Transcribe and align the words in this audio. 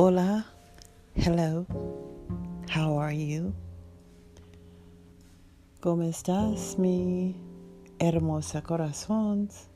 Hola, 0.00 0.46
hello, 1.16 1.66
how 2.68 2.96
are 2.98 3.10
you? 3.10 3.52
¿Cómo 5.80 6.04
estás, 6.04 6.78
mi 6.78 7.34
hermosa 7.98 8.62
corazones? 8.62 9.66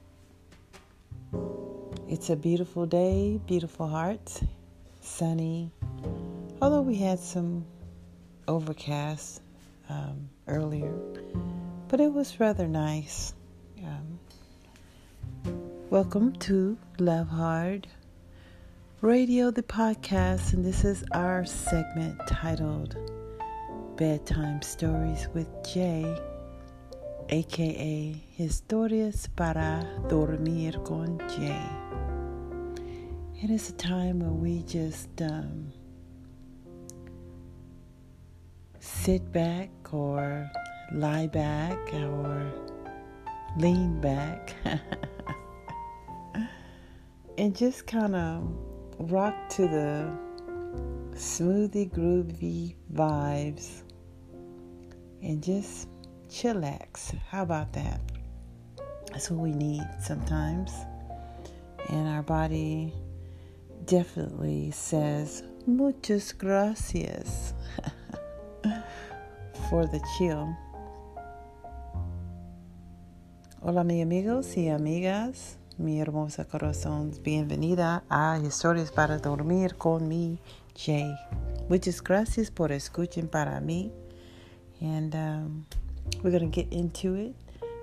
It's 2.09 2.31
a 2.31 2.37
beautiful 2.37 2.87
day, 2.87 3.41
beautiful 3.49 3.89
hearts, 3.89 4.45
sunny. 5.01 5.73
Although 6.61 6.83
we 6.83 6.95
had 6.95 7.19
some 7.19 7.65
overcast 8.47 9.43
um, 9.89 10.29
earlier, 10.47 10.95
but 11.89 11.99
it 11.99 12.13
was 12.13 12.39
rather 12.39 12.69
nice. 12.69 13.35
Um, 13.85 14.21
welcome 15.91 16.33
to 16.47 16.79
Love 17.01 17.27
Hard 17.27 17.89
Radio, 19.03 19.51
the 19.51 19.65
podcast, 19.65 20.53
and 20.53 20.65
this 20.65 20.85
is 20.85 21.03
our 21.11 21.45
segment 21.45 22.17
titled 22.29 22.97
Bedtime 23.97 24.63
Stories 24.63 25.27
with 25.35 25.49
Jay, 25.65 26.05
aka 27.29 28.25
Historias 28.39 29.27
para 29.35 29.85
Dormir 30.09 30.75
con 30.85 31.19
Jay. 31.31 31.67
It 33.43 33.51
is 33.51 33.71
a 33.71 33.73
time 33.73 34.21
where 34.21 34.31
we 34.31 34.63
just 34.63 35.21
um, 35.21 35.73
sit 38.79 39.33
back 39.33 39.71
or 39.93 40.49
lie 40.93 41.27
back 41.27 41.77
or 41.93 42.53
lean 43.59 44.01
back 44.01 44.55
and 47.37 47.57
just 47.57 47.89
kind 47.89 48.15
of 48.15 48.72
rock 49.11 49.35
to 49.51 49.63
the 49.63 50.11
smoothie 51.15 51.91
groovy 51.91 52.75
vibes 52.93 53.83
and 55.23 55.43
just 55.43 55.89
chillax. 56.29 57.17
How 57.29 57.43
about 57.43 57.73
that? 57.73 58.01
That's 59.11 59.31
what 59.31 59.41
we 59.41 59.53
need 59.53 59.87
sometimes. 60.01 60.73
And 61.89 62.09
our 62.09 62.23
body 62.23 62.93
definitely 63.87 64.71
says 64.71 65.43
muchas 65.67 66.33
gracias 66.33 67.55
for 69.69 69.87
the 69.87 70.01
chill. 70.17 70.57
Hola, 73.61 73.85
mi 73.85 74.01
amigos 74.01 74.57
y 74.57 74.69
amigas. 74.69 75.57
Mi 75.79 76.01
hermosa 76.01 76.45
corazón. 76.45 77.13
Bienvenida 77.23 78.05
a 78.09 78.39
Historias 78.39 78.91
para 78.91 79.19
Dormir 79.19 79.77
con 79.77 80.09
mi 80.09 80.39
Jay. 80.75 81.15
Muchas 81.69 82.03
gracias 82.03 82.51
por 82.51 82.73
escuchar 82.73 83.29
para 83.29 83.61
mí. 83.61 83.93
And 84.81 85.15
um, 85.15 85.67
we're 86.23 86.31
going 86.31 86.51
to 86.51 86.55
get 86.55 86.73
into 86.73 87.15
it. 87.15 87.35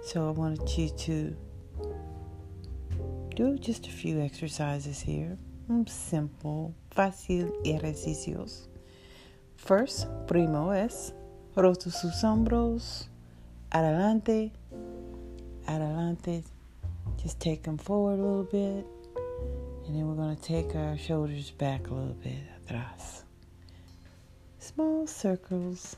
So 0.03 0.27
I 0.27 0.31
wanted 0.31 0.67
you 0.77 0.89
to 0.89 1.35
do 3.35 3.57
just 3.57 3.87
a 3.87 3.91
few 3.91 4.19
exercises 4.19 5.01
here. 5.01 5.37
Simple, 5.87 6.73
fácil 6.91 7.53
ejercicios. 7.63 8.67
First, 9.55 10.07
primo 10.27 10.73
es 10.73 11.13
roto 11.55 11.89
sus 11.91 12.23
hombros, 12.23 13.09
adelante, 13.71 14.51
adelante, 15.67 16.43
just 17.21 17.39
take 17.39 17.63
them 17.63 17.77
forward 17.77 18.19
a 18.19 18.23
little 18.23 18.43
bit. 18.43 18.85
And 19.85 19.95
then 19.95 20.07
we're 20.07 20.15
going 20.15 20.35
to 20.35 20.41
take 20.41 20.75
our 20.75 20.97
shoulders 20.97 21.51
back 21.51 21.87
a 21.87 21.93
little 21.93 22.13
bit 22.13 22.37
atrás. 22.67 23.23
Small 24.59 25.07
circles. 25.07 25.95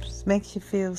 Just 0.00 0.26
makes 0.26 0.54
you 0.54 0.60
feel 0.60 0.96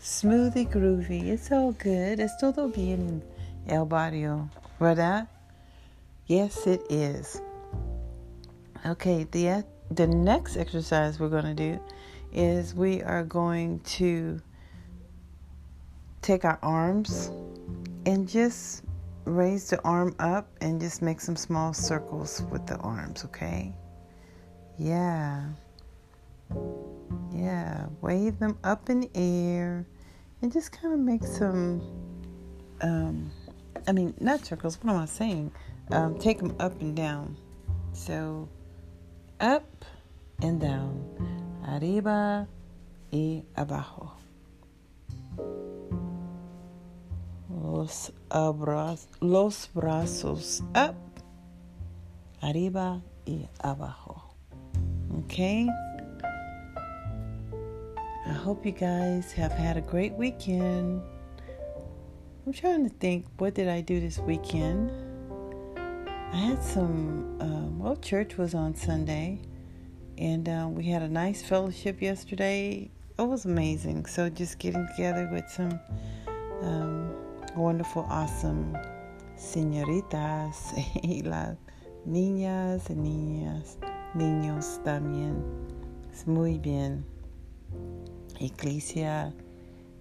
smoothly 0.00 0.66
groovy. 0.66 1.28
It's 1.28 1.52
all 1.52 1.72
good. 1.72 2.18
Es 2.20 2.32
todo 2.40 2.68
bien 2.68 3.22
en 3.66 3.74
el 3.74 3.86
barrio, 3.86 4.48
¿verdad? 4.80 5.28
Yes, 6.26 6.66
it 6.66 6.82
is. 6.90 7.40
Okay, 8.86 9.24
the 9.30 9.64
the 9.90 10.06
next 10.06 10.56
exercise 10.56 11.18
we're 11.18 11.28
going 11.28 11.44
to 11.44 11.54
do 11.54 11.80
is 12.32 12.74
we 12.74 13.02
are 13.02 13.24
going 13.24 13.80
to 13.80 14.40
take 16.22 16.44
our 16.44 16.58
arms 16.62 17.30
and 18.06 18.28
just 18.28 18.84
raise 19.24 19.70
the 19.70 19.80
arm 19.82 20.14
up 20.18 20.48
and 20.60 20.80
just 20.80 21.02
make 21.02 21.20
some 21.20 21.36
small 21.36 21.72
circles 21.72 22.42
with 22.50 22.66
the 22.66 22.76
arms, 22.76 23.24
okay? 23.24 23.74
Yeah. 24.78 25.44
Yeah. 27.32 27.86
Wave 28.00 28.38
them 28.38 28.58
up 28.64 28.88
in 28.90 29.00
the 29.00 29.10
air 29.14 29.86
and 30.42 30.52
just 30.52 30.72
kind 30.72 30.94
of 30.94 31.00
make 31.00 31.24
some, 31.24 31.82
um, 32.80 33.30
I 33.86 33.92
mean, 33.92 34.14
not 34.20 34.44
circles, 34.44 34.78
what 34.82 34.92
am 34.92 35.00
I 35.00 35.06
saying? 35.06 35.52
Um, 35.92 36.18
take 36.18 36.38
them 36.38 36.54
up 36.60 36.80
and 36.80 36.96
down. 36.96 37.36
So, 37.92 38.48
up 39.40 39.84
and 40.42 40.60
down. 40.60 41.04
Arriba 41.66 42.48
y 43.12 43.42
abajo. 43.56 44.12
Los, 47.70 48.12
abra- 48.30 48.98
los 49.20 49.68
brazos 49.74 50.62
up, 50.74 50.96
arriba 52.42 53.02
y 53.26 53.48
abajo. 53.62 54.22
Okay? 55.20 55.68
I 58.26 58.32
hope 58.32 58.64
you 58.64 58.72
guys 58.72 59.32
have 59.32 59.52
had 59.52 59.76
a 59.76 59.80
great 59.80 60.12
weekend. 60.14 61.02
I'm 62.46 62.52
trying 62.52 62.88
to 62.88 62.94
think, 62.96 63.26
what 63.38 63.54
did 63.54 63.68
I 63.68 63.80
do 63.80 64.00
this 64.00 64.18
weekend? 64.18 64.90
I 66.32 66.36
had 66.36 66.62
some, 66.62 67.36
um, 67.40 67.78
well, 67.78 67.96
church 67.96 68.36
was 68.36 68.54
on 68.54 68.74
Sunday, 68.74 69.40
and 70.16 70.48
uh, 70.48 70.68
we 70.70 70.84
had 70.84 71.02
a 71.02 71.08
nice 71.08 71.42
fellowship 71.42 72.00
yesterday. 72.00 72.90
It 73.18 73.22
was 73.22 73.44
amazing. 73.44 74.06
So 74.06 74.30
just 74.30 74.58
getting 74.58 74.86
together 74.96 75.28
with 75.32 75.48
some 75.50 75.78
um, 76.62 77.14
wonderful, 77.56 78.06
awesome 78.08 78.76
señoritas 79.40 80.74
y 81.02 81.22
las 81.22 81.56
niñas 82.04 82.90
niñas, 82.90 83.78
niños 84.14 84.80
también. 84.84 85.42
Es 86.12 86.26
muy 86.26 86.58
bien. 86.58 87.04
Iglesia 88.38 89.32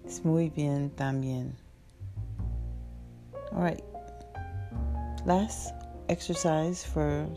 es 0.06 0.24
muy 0.26 0.50
bien 0.50 0.90
también. 0.92 1.56
All 3.52 3.64
right. 3.64 3.84
Last 5.26 5.74
exercise 6.08 6.84
for 6.84 7.28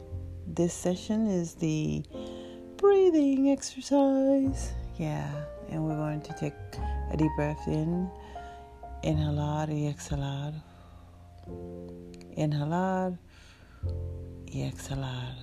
this 0.47 0.73
session 0.73 1.27
is 1.27 1.55
the 1.55 2.03
breathing 2.77 3.51
exercise. 3.51 4.73
Yeah, 4.99 5.29
and 5.71 5.85
we're 5.85 5.97
going 5.97 6.21
to 6.23 6.33
take 6.35 6.55
a 7.11 7.17
deep 7.17 7.31
breath 7.37 7.67
in 7.67 8.11
Inhalar 9.03 9.71
y 9.71 9.87
exhalar. 9.87 10.55
Inhalar 12.37 13.19
y 14.47 14.63
exhalar. 14.63 15.35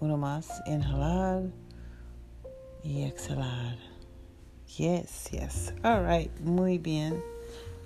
Uno 0.00 0.16
más. 0.18 0.62
Inhalar 0.66 1.44
y 2.84 3.04
exhalar. 3.04 3.78
Yes, 4.76 5.30
yes. 5.32 5.72
All 5.84 6.02
right. 6.02 6.30
Muy 6.40 6.78
bien. 6.78 7.22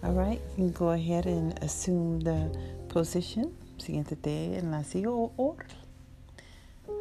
All 0.02 0.14
right. 0.14 0.40
You 0.56 0.64
can 0.64 0.72
go 0.72 0.90
ahead 0.90 1.26
and 1.26 1.56
assume 1.62 2.20
the 2.20 2.50
position. 2.88 3.56
Siéntate 3.78 4.58
en 4.58 4.70
la 4.70 4.82
silla 4.82 5.10
o, 5.10 5.32
o 5.36 5.56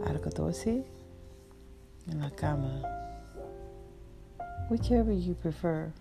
al 0.05 0.19
14 0.19 0.83
en 2.11 2.19
la 2.19 2.29
cama. 2.29 2.83
Whichever 4.69 5.11
you 5.11 5.33
prefer. 5.33 5.91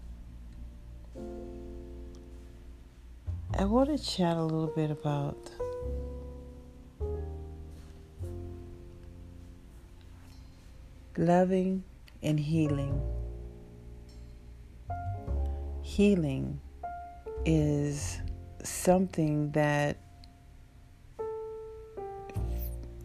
I 3.57 3.65
want 3.65 3.97
to 3.97 4.05
chat 4.05 4.37
a 4.37 4.43
little 4.43 4.67
bit 4.67 4.91
about 4.91 5.51
loving 11.17 11.85
and 12.23 12.39
healing. 12.39 13.01
Healing 15.83 16.61
is 17.45 18.19
something 18.63 19.53
that 19.53 19.99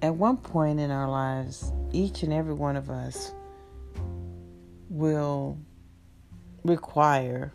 at 0.01 0.15
one 0.15 0.37
point 0.37 0.79
in 0.79 0.91
our 0.91 1.09
lives, 1.09 1.71
each 1.91 2.23
and 2.23 2.33
every 2.33 2.53
one 2.53 2.75
of 2.75 2.89
us 2.89 3.33
will 4.89 5.57
require 6.63 7.53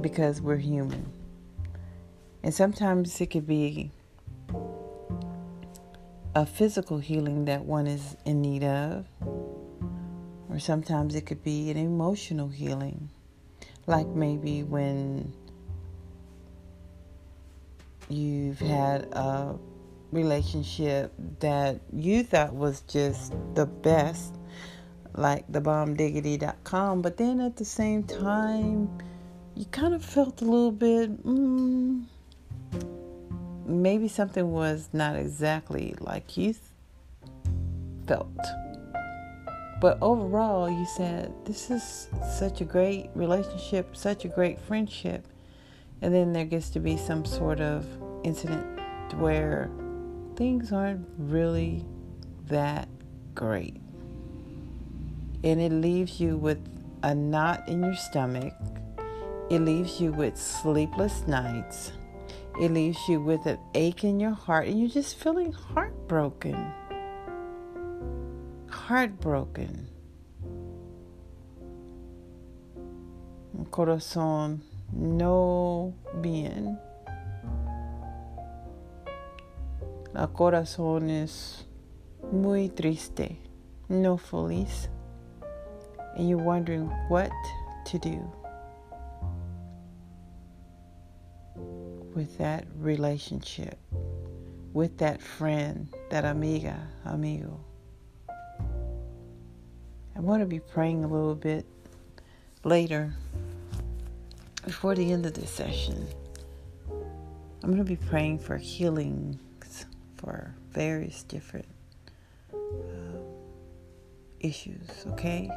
because 0.00 0.40
we're 0.40 0.56
human. 0.56 1.12
And 2.42 2.52
sometimes 2.52 3.20
it 3.20 3.26
could 3.26 3.46
be 3.46 3.90
a 6.34 6.46
physical 6.46 6.98
healing 6.98 7.44
that 7.44 7.64
one 7.64 7.86
is 7.86 8.16
in 8.24 8.40
need 8.40 8.64
of, 8.64 9.06
or 10.48 10.58
sometimes 10.58 11.14
it 11.14 11.26
could 11.26 11.42
be 11.44 11.70
an 11.70 11.76
emotional 11.76 12.48
healing, 12.48 13.10
like 13.86 14.06
maybe 14.08 14.62
when 14.62 15.32
you've 18.08 18.58
had 18.58 19.02
a 19.12 19.56
relationship 20.10 21.12
that 21.40 21.80
you 21.92 22.22
thought 22.22 22.54
was 22.54 22.80
just 22.82 23.32
the 23.54 23.66
best, 23.66 24.34
like 25.14 25.44
the 25.50 25.60
bombdiggity.com, 25.60 27.02
but 27.02 27.16
then 27.16 27.40
at 27.40 27.56
the 27.56 27.64
same 27.64 28.02
time, 28.02 28.90
you 29.54 29.64
kind 29.66 29.94
of 29.94 30.04
felt 30.04 30.40
a 30.42 30.44
little 30.44 30.72
bit, 30.72 31.24
mm, 31.24 32.04
maybe 33.66 34.08
something 34.08 34.50
was 34.50 34.88
not 34.92 35.16
exactly 35.16 35.94
like 36.00 36.36
you 36.36 36.54
felt. 38.06 38.28
But 39.80 39.98
overall, 40.00 40.70
you 40.70 40.86
said, 40.86 41.32
This 41.44 41.70
is 41.70 42.08
such 42.38 42.60
a 42.60 42.64
great 42.64 43.10
relationship, 43.14 43.96
such 43.96 44.24
a 44.24 44.28
great 44.28 44.60
friendship. 44.60 45.26
And 46.00 46.14
then 46.14 46.32
there 46.32 46.44
gets 46.44 46.70
to 46.70 46.80
be 46.80 46.96
some 46.96 47.24
sort 47.24 47.60
of 47.60 47.86
incident 48.22 48.64
where 49.14 49.70
things 50.36 50.72
aren't 50.72 51.06
really 51.18 51.84
that 52.46 52.88
great. 53.34 53.80
And 55.44 55.60
it 55.60 55.72
leaves 55.72 56.20
you 56.20 56.36
with 56.36 56.60
a 57.02 57.14
knot 57.14 57.68
in 57.68 57.82
your 57.82 57.96
stomach. 57.96 58.54
It 59.52 59.60
leaves 59.60 60.00
you 60.00 60.12
with 60.12 60.38
sleepless 60.38 61.26
nights. 61.26 61.92
It 62.58 62.72
leaves 62.72 63.06
you 63.06 63.20
with 63.20 63.44
an 63.44 63.58
ache 63.74 64.02
in 64.02 64.18
your 64.18 64.30
heart, 64.30 64.66
and 64.66 64.80
you're 64.80 64.88
just 64.88 65.18
feeling 65.18 65.52
heartbroken. 65.52 66.72
Heartbroken. 68.70 69.88
Corazón 73.70 74.62
no 74.90 75.92
bien. 76.22 76.78
La 80.14 80.28
corazón 80.28 81.10
es 81.10 81.66
muy 82.32 82.70
triste, 82.70 83.36
no 83.90 84.16
feliz. 84.16 84.88
And 86.16 86.26
you're 86.26 86.42
wondering 86.42 86.86
what 87.10 87.30
to 87.84 87.98
do. 87.98 88.32
With 92.14 92.38
that 92.38 92.66
relationship, 92.78 93.78
with 94.72 94.98
that 94.98 95.20
friend, 95.20 95.88
that 96.10 96.24
amiga, 96.24 96.78
amigo. 97.04 97.58
I 100.14 100.20
want 100.20 100.42
to 100.42 100.46
be 100.46 100.60
praying 100.60 101.04
a 101.04 101.08
little 101.08 101.34
bit 101.34 101.64
later 102.64 103.14
before 104.64 104.94
the 104.94 105.10
end 105.10 105.26
of 105.26 105.34
this 105.34 105.50
session. 105.50 106.06
I'm 107.62 107.70
going 107.70 107.78
to 107.78 107.84
be 107.84 107.96
praying 107.96 108.40
for 108.40 108.56
healings 108.56 109.86
for 110.16 110.54
various 110.70 111.22
different 111.22 111.68
uh, 112.52 112.56
issues, 114.40 114.88
okay? 115.08 115.50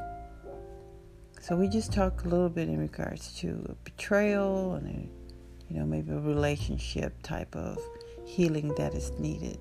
So 1.42 1.56
we 1.56 1.68
just 1.68 1.92
talked 1.92 2.26
a 2.26 2.30
little 2.30 2.50
bit 2.50 2.70
in 2.70 2.80
regards 2.80 3.34
to 3.40 3.76
betrayal 3.84 4.76
and 4.76 5.10
you 5.70 5.80
know, 5.80 5.86
maybe 5.86 6.12
a 6.12 6.20
relationship 6.20 7.22
type 7.24 7.56
of 7.56 7.78
healing 8.26 8.74
that 8.76 8.94
is 8.94 9.12
needed. 9.20 9.60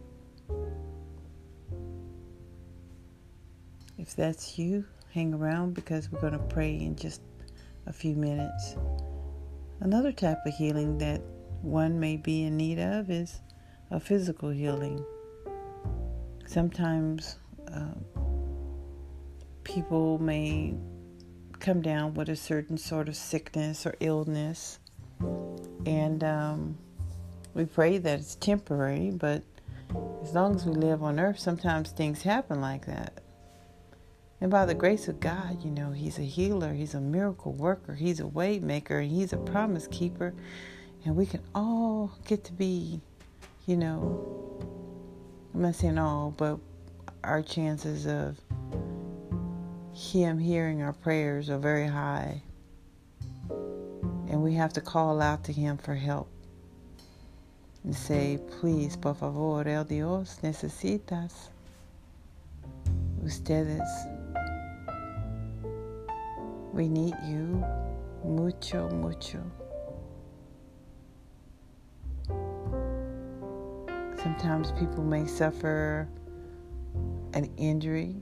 If 3.99 4.15
that's 4.17 4.59
you, 4.59 4.85
hang 5.13 5.33
around 5.33 5.75
because 5.75 6.11
we're 6.11 6.21
going 6.21 6.33
to 6.33 6.39
pray 6.39 6.75
in 6.75 6.97
just 6.97 7.23
a 7.87 7.93
few 7.93 8.15
minutes. 8.15 8.77
Another 9.81 10.13
type 10.13 10.39
of 10.45 10.55
healing 10.55 10.99
that 10.99 11.21
one 11.63 11.99
may 11.99 12.17
be 12.17 12.43
in 12.43 12.57
need 12.57 12.79
of 12.79 13.11
is 13.11 13.41
a 13.91 14.01
physical 14.01 14.51
healing. 14.51 15.05
Sometimes 16.47 17.37
uh, 17.73 17.95
people 19.63 20.19
may 20.19 20.75
come 21.61 21.81
down 21.81 22.15
with 22.15 22.29
a 22.29 22.37
certain 22.37 22.77
sort 22.77 23.09
of 23.09 23.17
sickness 23.17 23.87
or 23.87 23.95
illness 24.01 24.79
and 25.87 26.25
um, 26.25 26.79
we 27.55 27.65
pray 27.65 27.99
that 27.99 28.19
it's 28.21 28.35
temporary, 28.37 29.11
but 29.11 29.43
as 30.23 30.35
long 30.35 30.55
as 30.55 30.65
we 30.65 30.73
live 30.73 31.03
on 31.03 31.21
earth, 31.21 31.39
sometimes 31.39 31.91
things 31.91 32.23
happen 32.23 32.61
like 32.61 32.87
that. 32.87 33.21
And 34.41 34.51
by 34.51 34.67
the 34.67 34.75
grace 34.75 35.09
of 35.09 35.21
God, 35.21 35.65
you 35.65 35.71
know, 35.71 35.91
He's 35.91 36.19
a 36.19 36.23
healer, 36.23 36.73
He's 36.73 36.95
a 36.95 37.01
miracle 37.01 37.53
worker, 37.53 37.95
He's 37.95 38.21
a 38.21 38.27
way 38.27 38.59
maker, 38.59 38.99
and 38.99 39.11
He's 39.11 39.33
a 39.33 39.39
promise 39.39 39.87
keeper. 39.87 40.35
And 41.05 41.17
we 41.17 41.27
can 41.27 41.43
all 41.55 42.13
get 42.27 42.45
to 42.45 42.53
be, 42.53 43.01
you 43.67 43.77
know, 43.77 44.61
I'm 45.55 45.63
not 45.63 45.75
saying 45.75 45.99
all, 45.99 46.35
but 46.37 46.59
our 47.23 47.43
chances 47.43 48.07
of 48.07 48.39
Him 49.95 50.39
hearing 50.39 50.83
our 50.83 50.93
prayers 50.93 51.51
are 51.51 51.59
very 51.59 51.87
high 51.87 52.43
and 54.29 54.43
we 54.43 54.55
have 54.55 54.73
to 54.75 54.81
call 54.81 55.21
out 55.21 55.45
to 55.45 55.53
Him 55.53 55.77
for 55.77 55.95
help 55.95 56.29
and 57.85 57.95
say, 57.95 58.39
please, 58.61 58.97
por 58.97 59.15
favor, 59.15 59.69
el 59.69 59.85
Dios, 59.85 60.39
necesitas 60.43 61.51
ustedes. 63.25 63.89
We 66.73 66.89
need 66.89 67.15
you 67.27 67.65
mucho, 68.25 68.89
mucho. 68.91 69.43
Sometimes 74.23 74.73
people 74.73 75.05
may 75.05 75.27
suffer 75.27 76.09
an 77.35 77.51
injury 77.57 78.17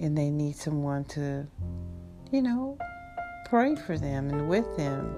and 0.00 0.16
they 0.16 0.30
need 0.30 0.56
someone 0.56 1.04
to, 1.04 1.46
you 2.32 2.42
know, 2.42 2.76
pray 3.48 3.74
for 3.74 3.96
them 3.96 4.28
and 4.30 4.48
with 4.48 4.76
them, 4.76 5.14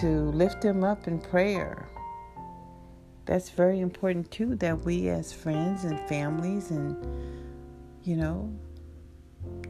to 0.00 0.30
lift 0.32 0.60
them 0.60 0.82
up 0.82 1.06
in 1.06 1.20
prayer. 1.20 1.88
That's 3.26 3.48
very 3.50 3.80
important 3.80 4.30
too, 4.30 4.56
that 4.56 4.84
we 4.84 5.08
as 5.08 5.32
friends 5.32 5.84
and 5.84 5.98
families 6.08 6.70
and, 6.70 6.96
you 8.02 8.16
know, 8.16 8.52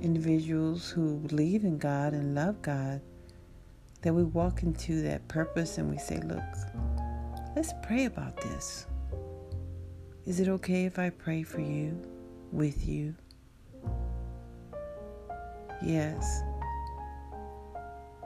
individuals 0.00 0.88
who 0.88 1.18
believe 1.18 1.64
in 1.64 1.78
God 1.78 2.14
and 2.14 2.34
love 2.34 2.62
God, 2.62 3.00
that 4.02 4.14
we 4.14 4.24
walk 4.24 4.62
into 4.62 5.02
that 5.02 5.26
purpose 5.28 5.78
and 5.78 5.90
we 5.90 5.98
say, 5.98 6.20
look, 6.20 6.42
let's 7.54 7.72
pray 7.82 8.06
about 8.06 8.36
this. 8.40 8.86
Is 10.26 10.40
it 10.40 10.48
okay 10.48 10.84
if 10.84 10.98
I 10.98 11.10
pray 11.10 11.42
for 11.42 11.60
you, 11.60 12.00
with 12.50 12.88
you? 12.88 13.14
Yes. 15.82 16.42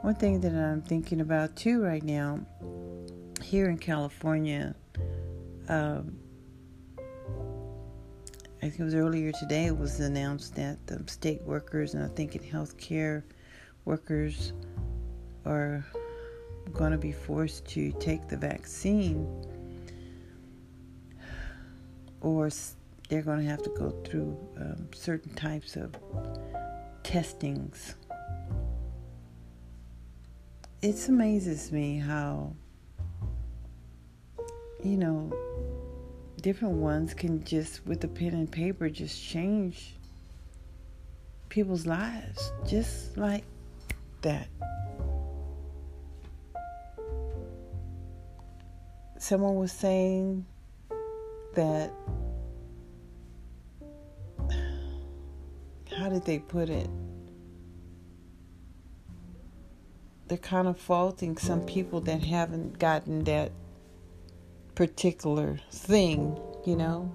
One 0.03 0.15
thing 0.15 0.41
that 0.41 0.55
I'm 0.55 0.81
thinking 0.81 1.21
about 1.21 1.57
too 1.57 1.83
right 1.83 2.03
now, 2.03 2.41
here 3.43 3.69
in 3.69 3.79
California, 3.79 4.75
um, 5.69 6.17
I 6.99 8.63
think 8.63 8.79
it 8.79 8.85
was 8.85 8.95
earlier 8.95 9.33
today, 9.33 9.67
it 9.67 9.77
was 9.77 9.99
announced 9.99 10.55
that 10.55 10.87
the 10.87 11.03
state 11.11 11.43
workers 11.43 11.95
and 11.95 12.05
I 12.05 12.09
think 12.09 12.37
in 12.37 12.43
healthcare 12.43 13.25
workers 13.85 14.53
are 15.45 15.85
going 16.73 16.93
to 16.93 16.99
be 16.99 17.13
forced 17.13 17.67
to 17.69 17.91
take 17.93 18.29
the 18.29 18.37
vaccine 18.37 19.27
or 22.21 22.51
they're 23.09 23.23
going 23.23 23.41
to 23.41 23.51
have 23.51 23.63
to 23.63 23.71
go 23.71 23.91
through 24.05 24.39
um, 24.59 24.89
certain 24.95 25.35
types 25.35 25.77
of 25.77 25.97
testings 27.03 27.95
it 30.81 31.09
amazes 31.09 31.73
me 31.73 31.99
how 31.99 32.53
you 34.85 34.97
know 34.97 35.33
different 36.41 36.75
ones 36.75 37.15
can 37.15 37.43
just 37.45 37.85
with 37.85 38.05
a 38.05 38.09
pen 38.09 38.33
and 38.33 38.51
paper 38.51 38.89
just 38.89 39.21
change 39.21 39.97
people's 41.49 41.85
lives 41.85 42.53
just 42.67 43.17
like 43.17 43.43
that. 44.23 44.47
Someone 49.19 49.57
was 49.57 49.73
saying 49.73 50.47
that 51.55 51.93
how 55.99 56.09
did 56.09 56.25
they 56.25 56.39
put 56.39 56.71
it 56.71 56.89
they're 60.29 60.39
kind 60.39 60.69
of 60.69 60.79
faulting 60.79 61.37
some 61.37 61.63
people 61.63 62.01
that 62.03 62.23
haven't 62.23 62.79
gotten 62.79 63.25
that 63.25 63.53
particular 64.75 65.59
thing 65.73 66.39
you 66.69 66.77
know, 66.77 67.11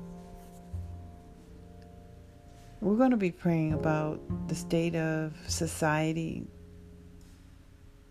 we're 2.82 2.96
going 2.96 3.12
to 3.12 3.18
be 3.18 3.30
praying 3.30 3.74
about 3.74 4.20
the 4.48 4.56
state 4.56 4.96
of 4.96 5.32
society, 5.48 6.48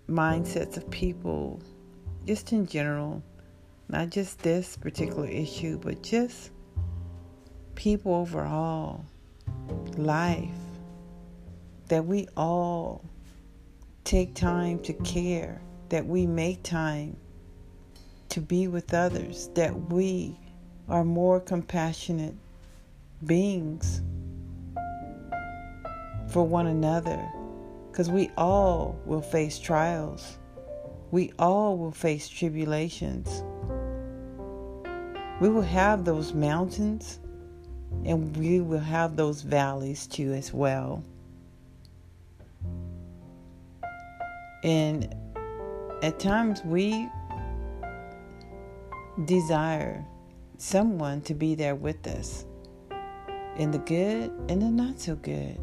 mindsets 0.09 0.77
of 0.77 0.89
people, 0.91 1.61
just 2.27 2.53
in 2.53 2.65
general, 2.65 3.25
not 3.89 4.11
just 4.11 4.39
this 4.45 4.77
particular 4.77 5.27
issue, 5.27 5.79
but 5.79 6.01
just 6.01 6.53
people 7.75 8.15
overall, 8.15 9.05
life, 9.97 10.49
that 11.89 12.07
we 12.07 12.29
all 12.37 13.05
take 14.05 14.35
time 14.35 14.79
to 14.81 14.93
care, 14.93 15.61
that 15.89 16.07
we 16.07 16.27
make 16.27 16.63
time 16.63 17.17
to 18.31 18.41
be 18.41 18.67
with 18.67 18.95
others, 18.95 19.49
that 19.55 19.91
we 19.91 20.39
are 20.89 21.05
more 21.05 21.39
compassionate 21.41 22.35
beings 23.25 24.03
for 26.29 26.43
one 26.43 26.67
another. 26.67 27.31
Because 27.91 28.11
we 28.11 28.31
all 28.39 28.99
will 29.05 29.21
face 29.21 29.59
trials, 29.59 30.39
we 31.11 31.31
all 31.39 31.77
will 31.77 31.93
face 31.93 32.27
tribulations. 32.27 33.45
We 35.41 35.51
will 35.51 35.61
have 35.61 36.05
those 36.05 36.33
mountains 36.33 37.21
and 38.07 38.35
we 38.37 38.61
will 38.61 38.79
have 38.79 39.17
those 39.17 39.43
valleys 39.43 40.07
too, 40.07 40.33
as 40.33 40.55
well. 40.55 41.05
And 44.63 45.15
at 46.03 46.19
times 46.19 46.63
we 46.65 47.09
desire 49.25 50.05
someone 50.59 51.21
to 51.23 51.35
be 51.35 51.55
there 51.55 51.75
with 51.75 52.07
us 52.07 52.47
in 53.57 53.71
the 53.71 53.79
good 53.79 54.31
and 54.49 54.63
the 54.63 54.71
not 54.71 55.01
so 55.01 55.17
good. 55.17 55.59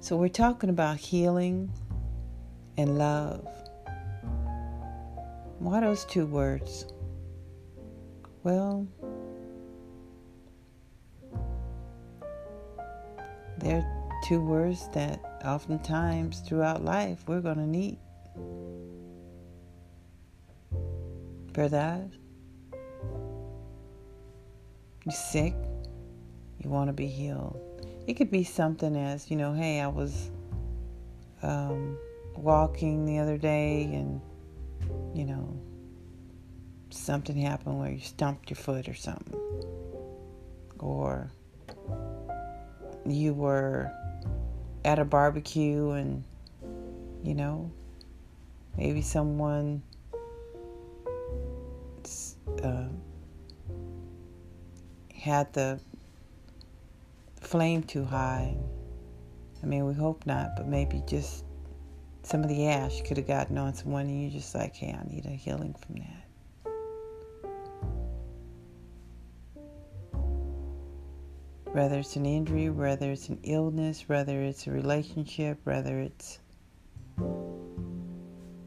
So, 0.00 0.16
we're 0.16 0.28
talking 0.28 0.68
about 0.68 0.98
healing 0.98 1.72
and 2.76 2.98
love. 2.98 3.48
Why 5.58 5.80
those 5.80 6.04
two 6.04 6.26
words? 6.26 6.86
Well, 8.42 8.86
they're 13.56 13.93
two 14.24 14.40
words 14.40 14.88
that 14.94 15.20
oftentimes 15.44 16.40
throughout 16.40 16.82
life 16.82 17.22
we're 17.26 17.42
going 17.42 17.56
to 17.56 17.66
need. 17.66 17.98
¿Verdad? 21.52 22.10
You're 25.04 25.12
sick, 25.12 25.54
you 26.58 26.70
want 26.70 26.88
to 26.88 26.94
be 26.94 27.06
healed. 27.06 27.60
It 28.06 28.14
could 28.14 28.30
be 28.30 28.44
something 28.44 28.96
as, 28.96 29.30
you 29.30 29.36
know, 29.36 29.52
hey, 29.52 29.82
I 29.82 29.88
was 29.88 30.30
um, 31.42 31.98
walking 32.34 33.04
the 33.04 33.18
other 33.18 33.36
day 33.36 33.84
and, 33.92 34.22
you 35.14 35.26
know, 35.26 35.60
something 36.88 37.36
happened 37.36 37.78
where 37.78 37.90
you 37.90 38.00
stumped 38.00 38.48
your 38.48 38.56
foot 38.56 38.88
or 38.88 38.94
something. 38.94 39.38
Or 40.78 41.30
you 43.06 43.34
were 43.34 43.92
at 44.84 44.98
a 44.98 45.04
barbecue 45.04 45.90
and, 45.90 46.24
you 47.22 47.34
know, 47.34 47.70
maybe 48.76 49.00
someone 49.00 49.82
uh, 52.62 52.88
had 55.14 55.52
the 55.54 55.80
flame 57.40 57.82
too 57.82 58.04
high. 58.04 58.56
I 59.62 59.66
mean, 59.66 59.86
we 59.86 59.94
hope 59.94 60.26
not, 60.26 60.56
but 60.56 60.66
maybe 60.66 61.02
just 61.06 61.44
some 62.22 62.42
of 62.42 62.48
the 62.48 62.66
ash 62.66 63.00
could 63.02 63.16
have 63.16 63.26
gotten 63.26 63.56
on 63.56 63.74
someone, 63.74 64.06
and 64.06 64.22
you're 64.22 64.30
just 64.30 64.54
like, 64.54 64.74
hey, 64.74 64.92
I 64.98 65.04
need 65.10 65.24
a 65.26 65.30
healing 65.30 65.74
from 65.74 65.96
that. 65.96 66.23
Whether 71.74 71.98
it's 71.98 72.14
an 72.14 72.24
injury, 72.24 72.70
whether 72.70 73.10
it's 73.10 73.28
an 73.30 73.40
illness, 73.42 74.04
whether 74.06 74.40
it's 74.40 74.68
a 74.68 74.70
relationship, 74.70 75.58
whether 75.64 75.98
it's 75.98 76.38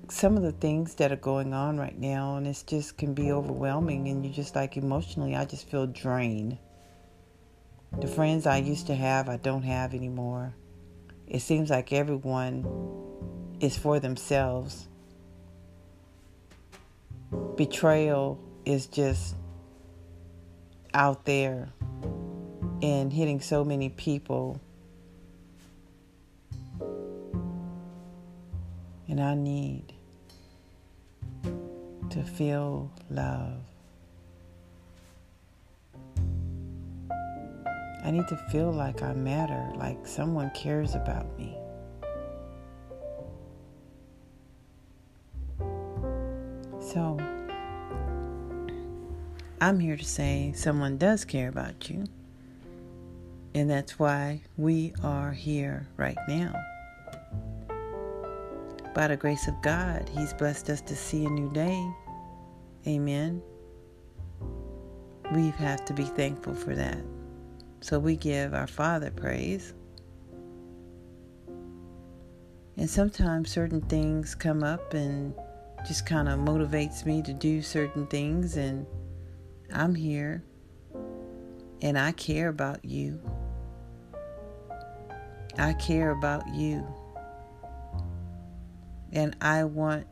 some 0.09 0.35
of 0.35 0.43
the 0.43 0.51
things 0.51 0.95
that 0.95 1.13
are 1.13 1.15
going 1.15 1.53
on 1.53 1.77
right 1.77 1.97
now, 1.97 2.35
and 2.35 2.45
it 2.45 2.61
just 2.67 2.97
can 2.97 3.13
be 3.13 3.31
overwhelming. 3.31 4.09
And 4.09 4.25
you 4.25 4.33
just 4.33 4.57
like 4.57 4.75
emotionally, 4.75 5.37
I 5.37 5.45
just 5.45 5.69
feel 5.69 5.87
drained. 5.87 6.57
The 7.97 8.07
friends 8.07 8.45
I 8.45 8.57
used 8.57 8.87
to 8.87 8.95
have, 8.95 9.29
I 9.29 9.37
don't 9.37 9.63
have 9.63 9.93
anymore. 9.93 10.53
It 11.27 11.39
seems 11.39 11.69
like 11.69 11.93
everyone 11.93 12.65
is 13.61 13.77
for 13.77 14.01
themselves. 14.01 14.89
Betrayal 17.55 18.37
is 18.65 18.85
just 18.87 19.33
out 20.93 21.23
there 21.23 21.69
and 22.81 23.11
hitting 23.11 23.39
so 23.39 23.63
many 23.63 23.89
people. 23.89 24.59
And 29.07 29.21
I 29.21 29.35
need 29.35 29.93
to 32.09 32.23
feel 32.23 32.91
love. 33.09 33.61
I 38.03 38.11
need 38.11 38.27
to 38.27 38.37
feel 38.51 38.71
like 38.71 39.01
I 39.01 39.13
matter, 39.13 39.71
like 39.75 40.07
someone 40.07 40.51
cares 40.55 40.95
about 40.95 41.37
me. 41.37 41.57
So, 46.79 47.17
I'm 49.59 49.79
here 49.79 49.97
to 49.97 50.05
say 50.05 50.53
someone 50.55 50.97
does 50.97 51.25
care 51.25 51.49
about 51.49 51.89
you. 51.89 52.05
And 53.57 53.67
that's 53.67 53.97
why 53.97 54.43
we 54.55 54.93
are 55.03 55.31
here 55.31 55.87
right 55.97 56.19
now. 56.27 56.53
By 58.93 59.07
the 59.07 59.17
grace 59.17 59.47
of 59.47 59.59
God, 59.63 60.07
He's 60.13 60.31
blessed 60.31 60.69
us 60.69 60.79
to 60.81 60.95
see 60.95 61.25
a 61.25 61.29
new 61.31 61.51
day. 61.51 61.91
Amen. 62.85 63.41
We 65.33 65.49
have 65.49 65.83
to 65.85 65.93
be 65.95 66.03
thankful 66.03 66.53
for 66.53 66.75
that. 66.75 66.99
So 67.81 67.97
we 67.97 68.15
give 68.15 68.53
our 68.53 68.67
Father 68.67 69.09
praise. 69.09 69.73
And 72.77 72.87
sometimes 72.87 73.49
certain 73.49 73.81
things 73.81 74.35
come 74.35 74.63
up 74.63 74.93
and 74.93 75.33
just 75.87 76.05
kind 76.05 76.29
of 76.29 76.37
motivates 76.41 77.07
me 77.07 77.23
to 77.23 77.33
do 77.33 77.63
certain 77.63 78.05
things 78.05 78.55
and 78.55 78.85
I'm 79.73 79.95
here 79.95 80.43
and 81.81 81.97
I 81.97 82.11
care 82.11 82.49
about 82.49 82.85
you. 82.85 83.19
I 85.59 85.73
care 85.73 86.11
about 86.11 86.47
you. 86.53 86.85
And 89.11 89.35
I 89.41 89.63
want 89.63 90.05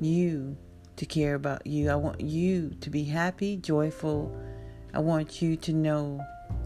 you 0.00 0.56
to 0.96 1.06
care 1.06 1.34
about 1.34 1.66
you. 1.66 1.90
I 1.90 1.94
want 1.94 2.20
you 2.20 2.70
to 2.80 2.90
be 2.90 3.04
happy, 3.04 3.56
joyful. 3.56 4.36
I 4.92 4.98
want 4.98 5.40
you 5.40 5.56
to 5.56 5.72
know 5.72 6.20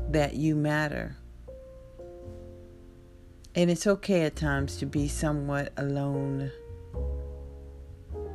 that 0.08 0.34
you 0.34 0.56
matter. 0.56 1.16
And 3.54 3.70
it's 3.70 3.86
okay 3.86 4.22
at 4.22 4.36
times 4.36 4.76
to 4.78 4.86
be 4.86 5.08
somewhat 5.08 5.72
alone. 5.76 6.50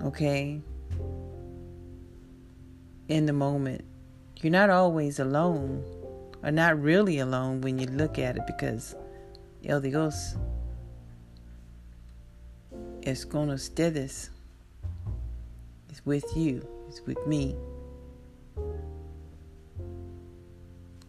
Okay? 0.04 0.62
In 3.08 3.26
the 3.26 3.34
moment. 3.34 3.84
You're 4.42 4.52
not 4.52 4.70
always 4.70 5.20
alone, 5.20 5.84
or 6.44 6.52
not 6.52 6.80
really 6.80 7.20
alone 7.20 7.62
when 7.62 7.80
you 7.80 7.88
look 7.88 8.20
at 8.20 8.36
it 8.36 8.46
because 8.46 8.96
El 9.68 9.82
Dios 9.82 10.36
es 13.02 13.26
con 13.26 13.50
ustedes. 13.50 14.30
It's 15.90 16.06
with 16.06 16.24
you. 16.36 16.62
It's 16.88 17.02
with 17.08 17.18
me. 17.26 17.56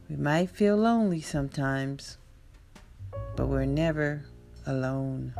We 0.09 0.17
might 0.17 0.49
feel 0.49 0.79
lonely 0.79 1.21
sometimes, 1.21 2.17
but 3.37 3.49
we're 3.49 3.67
never 3.67 4.25
alone. 4.65 5.35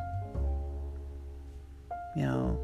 You 2.17 2.27
know, 2.27 2.61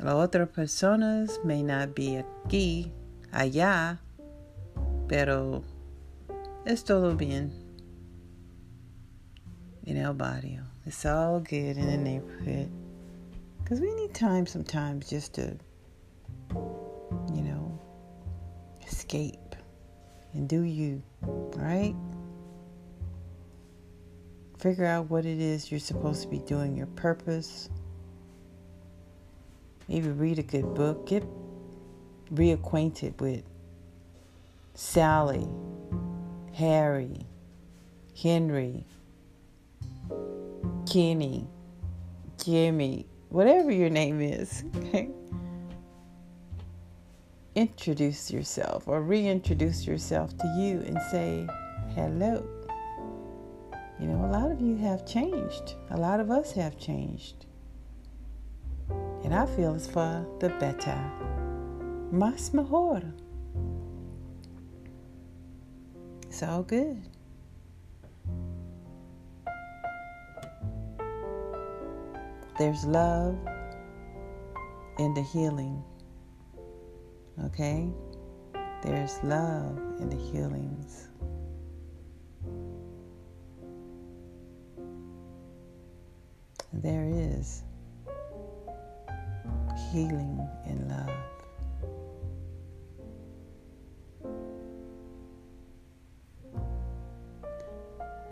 las 0.00 0.14
otras 0.14 0.48
personas 0.48 1.38
may 1.44 1.62
not 1.62 1.94
be 1.94 2.20
aquí, 2.20 2.90
allá, 3.32 4.00
pero 5.06 5.62
es 6.66 6.82
todo 6.82 7.14
bien 7.14 7.67
in 9.88 9.96
El 9.96 10.12
Barrio. 10.12 10.60
It's 10.84 11.06
all 11.06 11.40
good 11.40 11.78
in 11.78 11.86
the 11.86 11.96
neighborhood. 11.96 12.70
Because 13.58 13.80
we 13.80 13.94
need 13.94 14.12
time 14.14 14.46
sometimes 14.46 15.08
just 15.08 15.34
to 15.34 15.56
you 17.34 17.42
know, 17.42 17.78
escape 18.86 19.54
and 20.34 20.46
do 20.46 20.60
you, 20.60 21.02
right? 21.22 21.94
Figure 24.58 24.84
out 24.84 25.08
what 25.08 25.24
it 25.24 25.40
is 25.40 25.70
you're 25.70 25.80
supposed 25.80 26.22
to 26.22 26.28
be 26.28 26.40
doing, 26.40 26.76
your 26.76 26.86
purpose. 26.88 27.70
Maybe 29.88 30.08
read 30.08 30.38
a 30.38 30.42
good 30.42 30.74
book. 30.74 31.06
Get 31.06 31.24
reacquainted 32.34 33.18
with 33.20 33.42
Sally, 34.74 35.48
Harry, 36.52 37.20
Henry, 38.20 38.84
Kenny, 40.90 41.46
Jimmy, 42.42 43.06
whatever 43.28 43.70
your 43.70 43.90
name 43.90 44.20
is. 44.20 44.64
Introduce 47.54 48.30
yourself 48.30 48.86
or 48.86 49.02
reintroduce 49.02 49.86
yourself 49.86 50.36
to 50.38 50.46
you 50.56 50.80
and 50.86 50.98
say 51.10 51.46
hello. 51.94 52.46
You 54.00 54.06
know, 54.06 54.24
a 54.24 54.30
lot 54.30 54.52
of 54.52 54.60
you 54.60 54.76
have 54.76 55.04
changed. 55.04 55.74
A 55.90 55.96
lot 55.96 56.20
of 56.20 56.30
us 56.30 56.52
have 56.52 56.78
changed. 56.78 57.46
And 59.24 59.34
I 59.34 59.44
feel 59.46 59.74
it's 59.74 59.88
for 59.88 60.24
the 60.38 60.50
better. 60.50 60.98
Más 62.12 62.54
mejor. 62.54 63.02
It's 66.28 66.42
all 66.42 66.62
good. 66.62 67.02
There's 72.58 72.84
love 72.84 73.38
in 74.98 75.14
the 75.14 75.22
healing. 75.22 75.80
Okay? 77.44 77.88
There's 78.82 79.22
love 79.22 79.78
in 80.00 80.10
the 80.10 80.16
healings. 80.16 81.08
There 86.72 87.08
is 87.08 87.62
healing 89.92 90.48
in 90.66 90.88
love. 90.88 91.10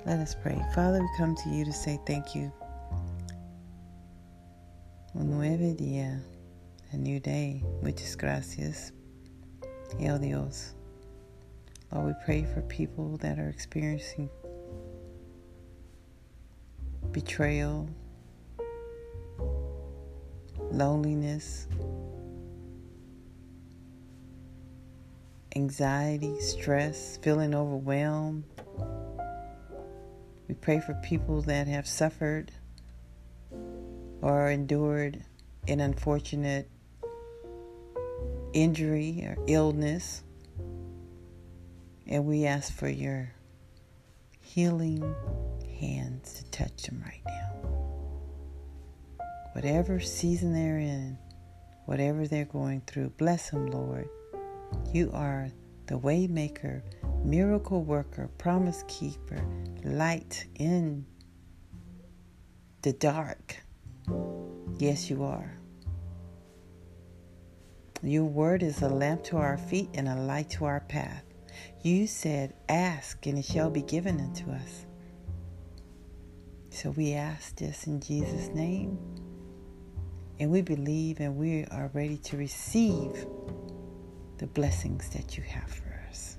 Let 0.04 0.18
us 0.18 0.34
pray. 0.34 0.60
Father, 0.74 1.00
we 1.00 1.08
come 1.16 1.36
to 1.36 1.48
you 1.48 1.64
to 1.64 1.72
say 1.72 2.00
thank 2.06 2.34
you. 2.34 2.52
Un 5.56 5.62
nuevo 5.62 5.74
día, 5.78 6.20
a 6.92 6.98
new 6.98 7.18
day. 7.18 7.64
Muchas 7.82 8.14
gracias. 8.14 8.92
El 9.98 10.18
Dios. 10.18 10.74
Lord, 11.90 12.08
we 12.08 12.12
pray 12.26 12.44
for 12.44 12.60
people 12.60 13.16
that 13.22 13.38
are 13.38 13.48
experiencing 13.48 14.28
betrayal, 17.10 17.88
loneliness, 20.72 21.66
anxiety, 25.54 26.38
stress, 26.38 27.18
feeling 27.22 27.54
overwhelmed. 27.54 28.44
We 30.48 30.54
pray 30.54 30.80
for 30.80 30.92
people 31.02 31.40
that 31.42 31.66
have 31.66 31.86
suffered 31.86 32.52
or 34.20 34.50
endured 34.50 35.24
an 35.68 35.80
unfortunate 35.80 36.70
injury 38.52 39.24
or 39.26 39.36
illness. 39.46 40.22
And 42.06 42.24
we 42.24 42.46
ask 42.46 42.72
for 42.72 42.88
your 42.88 43.32
healing 44.40 45.14
hands 45.78 46.34
to 46.34 46.44
touch 46.50 46.84
them 46.84 47.02
right 47.04 47.22
now. 47.26 47.50
Whatever 49.52 50.00
season 50.00 50.52
they're 50.54 50.78
in, 50.78 51.18
whatever 51.86 52.26
they're 52.26 52.44
going 52.44 52.82
through, 52.86 53.10
bless 53.10 53.50
them, 53.50 53.66
Lord. 53.66 54.08
You 54.92 55.10
are 55.12 55.48
the 55.86 55.98
waymaker, 55.98 56.82
miracle 57.24 57.82
worker, 57.82 58.28
promise 58.38 58.84
keeper, 58.88 59.40
light 59.84 60.46
in 60.56 61.06
the 62.82 62.92
dark. 62.92 63.56
Yes, 64.78 65.08
you 65.10 65.24
are. 65.24 65.55
Your 68.02 68.24
word 68.24 68.62
is 68.62 68.82
a 68.82 68.88
lamp 68.88 69.24
to 69.24 69.36
our 69.38 69.56
feet 69.56 69.88
and 69.94 70.08
a 70.08 70.14
light 70.16 70.50
to 70.50 70.64
our 70.64 70.80
path. 70.80 71.24
You 71.82 72.06
said, 72.06 72.54
Ask, 72.68 73.26
and 73.26 73.38
it 73.38 73.44
shall 73.44 73.70
be 73.70 73.82
given 73.82 74.20
unto 74.20 74.50
us. 74.50 74.86
So 76.70 76.90
we 76.90 77.14
ask 77.14 77.56
this 77.56 77.86
in 77.86 78.00
Jesus' 78.00 78.48
name. 78.48 78.98
And 80.38 80.50
we 80.50 80.60
believe 80.60 81.20
and 81.20 81.36
we 81.36 81.64
are 81.70 81.90
ready 81.94 82.18
to 82.18 82.36
receive 82.36 83.26
the 84.38 84.46
blessings 84.46 85.08
that 85.10 85.38
you 85.38 85.42
have 85.44 85.70
for 85.70 85.98
us. 86.10 86.36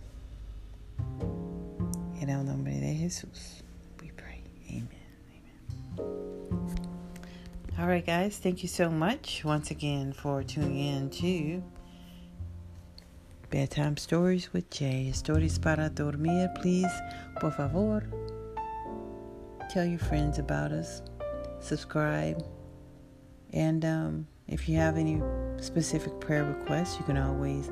En 2.21 2.29
el 2.29 2.43
nombre 2.43 2.73
de 2.73 2.95
Jesús, 3.01 3.63
we 3.99 4.11
pray. 4.11 4.43
Amen. 4.69 4.87
Amen. 5.97 6.26
All 7.79 7.85
right, 7.85 8.03
guys, 8.03 8.39
thank 8.39 8.63
you 8.63 8.69
so 8.69 8.89
much 8.89 9.45
once 9.45 9.69
again 9.69 10.11
for 10.11 10.41
tuning 10.41 10.79
in 10.79 11.11
to 11.11 11.61
Bedtime 13.51 13.97
Stories 13.97 14.51
with 14.51 14.67
Jay. 14.71 15.11
Stories 15.13 15.59
para 15.59 15.87
dormir, 15.87 16.51
please, 16.55 16.91
por 17.39 17.51
favor. 17.51 18.03
Tell 19.69 19.85
your 19.85 19.99
friends 19.99 20.39
about 20.39 20.71
us. 20.71 21.03
Subscribe. 21.59 22.43
And 23.53 23.85
um, 23.85 24.25
if 24.47 24.67
you 24.67 24.77
have 24.77 24.97
any 24.97 25.21
specific 25.57 26.19
prayer 26.19 26.45
requests, 26.45 26.97
you 26.97 27.05
can 27.05 27.19
always 27.19 27.69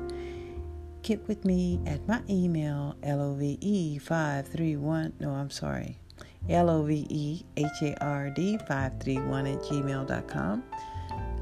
get 1.02 1.26
with 1.26 1.44
me 1.44 1.80
at 1.84 2.06
my 2.06 2.22
email, 2.30 2.94
love531. 3.02 5.14
No, 5.18 5.32
I'm 5.32 5.50
sorry. 5.50 5.98
L 6.48 6.70
O 6.70 6.82
V 6.82 7.06
E 7.08 7.44
H 7.56 7.82
A 7.82 8.04
R 8.04 8.30
D 8.30 8.58
531 8.58 9.46
at 9.46 9.62
gmail.com. 9.62 10.62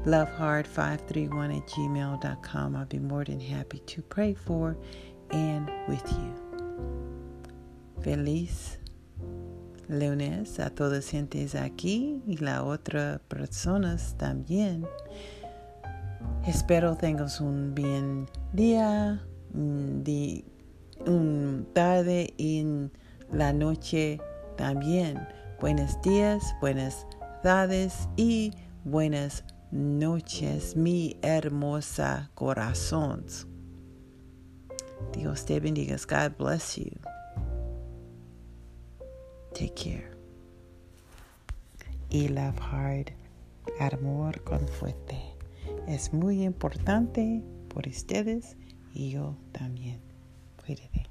Lovehard531 0.05 1.57
at 1.57 1.67
gmail.com. 1.67 2.75
I'll 2.75 2.85
be 2.85 2.99
more 2.99 3.23
than 3.23 3.39
happy 3.39 3.79
to 3.79 4.01
pray 4.03 4.33
for 4.33 4.77
and 5.31 5.71
with 5.87 6.07
you. 6.11 6.33
Feliz 8.01 8.77
lunes 9.87 10.59
a 10.59 10.69
todos 10.69 11.09
gentes 11.09 11.55
aquí 11.55 12.21
y 12.27 12.37
las 12.37 12.61
otras 12.61 13.19
personas 13.21 14.15
también. 14.17 14.87
Espero 16.45 16.95
tengas 16.95 17.41
un 17.41 17.73
bien 17.73 18.27
día, 18.53 19.23
un 19.53 20.03
tarde 21.73 22.33
y 22.37 22.63
la 23.31 23.53
noche 23.53 24.19
también. 24.55 25.27
Buenos 25.59 26.01
días, 26.01 26.55
buenas 26.61 27.07
tardes 27.41 28.07
y 28.17 28.51
buenas 28.83 29.43
noches, 29.71 30.75
mi 30.75 31.17
hermosa 31.21 32.29
corazón. 32.35 33.25
Dios 35.13 35.45
te 35.45 35.59
bendiga. 35.59 35.95
God 36.07 36.37
bless 36.37 36.75
you. 36.75 36.91
Take 39.53 39.73
care. 39.75 40.11
Y 42.09 42.27
love 42.27 42.59
hard. 42.59 43.11
Amor 43.79 44.41
con 44.43 44.67
fuerte. 44.67 45.17
Es 45.87 46.13
muy 46.13 46.43
importante 46.43 47.43
por 47.69 47.87
ustedes 47.87 48.57
y 48.93 49.11
yo 49.11 49.37
también. 49.51 50.01
Cuídate. 50.63 51.05